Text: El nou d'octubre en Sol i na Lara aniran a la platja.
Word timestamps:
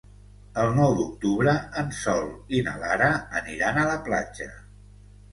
El 0.61 0.69
nou 0.75 0.93
d'octubre 0.99 1.51
en 1.81 1.91
Sol 1.97 2.23
i 2.59 2.61
na 2.69 2.73
Lara 2.85 3.09
aniran 3.41 3.77
a 3.83 3.85
la 3.91 3.99
platja. 4.09 4.49